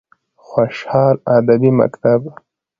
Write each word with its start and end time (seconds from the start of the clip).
خوشحال 0.49 1.15
ادبي 1.35 1.71
مکتب: 1.79 2.21